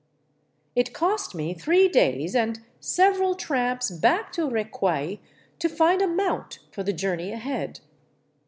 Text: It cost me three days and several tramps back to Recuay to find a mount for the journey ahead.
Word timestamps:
It 0.75 0.95
cost 0.95 1.35
me 1.35 1.53
three 1.53 1.87
days 1.87 2.33
and 2.35 2.59
several 2.79 3.35
tramps 3.35 3.91
back 3.91 4.33
to 4.33 4.49
Recuay 4.49 5.19
to 5.59 5.69
find 5.69 6.01
a 6.01 6.07
mount 6.07 6.57
for 6.71 6.81
the 6.81 6.91
journey 6.91 7.31
ahead. 7.31 7.81